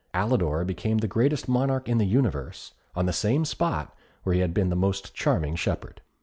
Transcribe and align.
Alidor 0.15 0.65
became 0.65 0.97
the 0.97 1.07
greatest 1.07 1.47
monarch 1.47 1.87
in 1.87 1.99
the 1.99 2.07
universe, 2.07 2.73
on 2.95 3.05
the 3.05 3.13
same 3.13 3.45
spot 3.45 3.95
where 4.23 4.33
he 4.33 4.41
had 4.41 4.51
been 4.51 4.69
the 4.69 4.75
most 4.75 5.13
charming 5.13 5.55
shepherd. 5.55 6.01